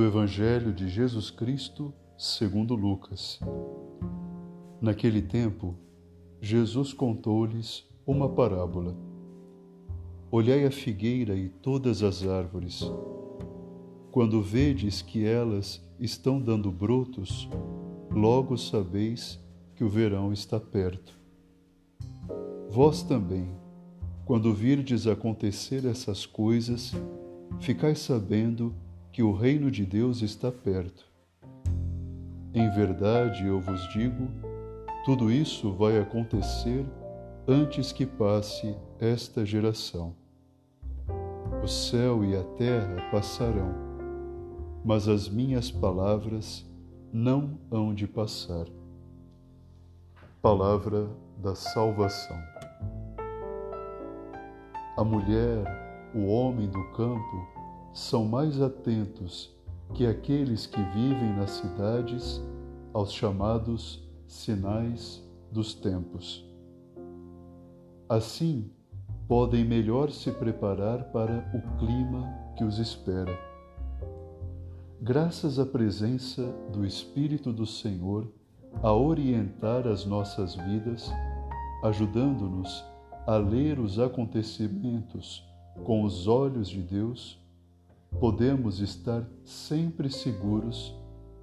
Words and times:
do 0.00 0.06
Evangelho 0.06 0.72
de 0.72 0.88
Jesus 0.88 1.30
Cristo 1.30 1.92
segundo 2.16 2.74
Lucas. 2.74 3.38
Naquele 4.80 5.20
tempo, 5.20 5.76
Jesus 6.40 6.94
contou-lhes 6.94 7.86
uma 8.06 8.26
parábola. 8.26 8.96
Olhai 10.30 10.64
a 10.64 10.70
figueira 10.70 11.36
e 11.36 11.50
todas 11.50 12.02
as 12.02 12.26
árvores. 12.26 12.90
Quando 14.10 14.40
vedes 14.40 15.02
que 15.02 15.26
elas 15.26 15.86
estão 15.98 16.40
dando 16.40 16.72
brotos, 16.72 17.46
logo 18.10 18.56
sabeis 18.56 19.38
que 19.76 19.84
o 19.84 19.90
verão 19.90 20.32
está 20.32 20.58
perto. 20.58 21.12
Vós 22.70 23.02
também, 23.02 23.50
quando 24.24 24.54
virdes 24.54 25.06
acontecer 25.06 25.84
essas 25.84 26.24
coisas, 26.24 26.90
ficai 27.60 27.94
sabendo 27.94 28.74
que 28.74 28.89
o 29.18 29.32
reino 29.32 29.70
de 29.70 29.84
Deus 29.84 30.22
está 30.22 30.50
perto. 30.50 31.04
Em 32.54 32.70
verdade, 32.70 33.46
eu 33.46 33.60
vos 33.60 33.80
digo, 33.92 34.28
tudo 35.04 35.30
isso 35.30 35.72
vai 35.72 35.98
acontecer 35.98 36.84
antes 37.46 37.92
que 37.92 38.06
passe 38.06 38.76
esta 39.00 39.44
geração. 39.44 40.14
O 41.62 41.66
céu 41.66 42.24
e 42.24 42.36
a 42.36 42.42
terra 42.42 43.10
passarão, 43.10 43.74
mas 44.84 45.08
as 45.08 45.28
minhas 45.28 45.70
palavras 45.70 46.64
não 47.12 47.58
hão 47.70 47.94
de 47.94 48.06
passar. 48.06 48.66
Palavra 50.40 51.08
da 51.38 51.54
Salvação. 51.54 52.38
A 54.96 55.04
mulher, 55.04 56.10
o 56.14 56.26
homem 56.26 56.68
do 56.68 56.84
campo, 56.92 57.59
são 57.92 58.24
mais 58.24 58.60
atentos 58.60 59.54
que 59.94 60.06
aqueles 60.06 60.66
que 60.66 60.80
vivem 60.80 61.34
nas 61.36 61.50
cidades 61.50 62.40
aos 62.92 63.12
chamados 63.12 64.08
sinais 64.26 65.22
dos 65.50 65.74
tempos. 65.74 66.44
Assim, 68.08 68.70
podem 69.26 69.64
melhor 69.64 70.10
se 70.10 70.30
preparar 70.30 71.04
para 71.12 71.50
o 71.54 71.78
clima 71.78 72.28
que 72.56 72.64
os 72.64 72.78
espera. 72.78 73.36
Graças 75.00 75.58
à 75.58 75.64
presença 75.64 76.42
do 76.72 76.84
Espírito 76.84 77.52
do 77.52 77.66
Senhor 77.66 78.28
a 78.82 78.92
orientar 78.92 79.86
as 79.86 80.04
nossas 80.04 80.54
vidas, 80.54 81.10
ajudando-nos 81.82 82.84
a 83.26 83.36
ler 83.36 83.78
os 83.78 83.98
acontecimentos 83.98 85.44
com 85.84 86.04
os 86.04 86.26
olhos 86.26 86.68
de 86.68 86.82
Deus, 86.82 87.39
podemos 88.18 88.80
estar 88.80 89.28
sempre 89.44 90.10
seguros 90.10 90.94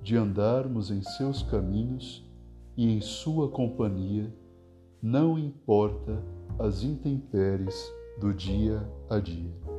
de 0.02 0.16
andarmos 0.16 0.92
em 0.92 1.02
seus 1.02 1.42
caminhos 1.44 2.26
e 2.76 2.92
em 2.92 3.02
sua 3.02 3.50
companhia, 3.50 4.34
não 5.02 5.38
importa 5.38 6.24
as 6.60 6.84
intempéries 6.84 7.92
do 8.20 8.34
dia 8.34 8.88
a 9.10 9.20
dia. 9.20 9.77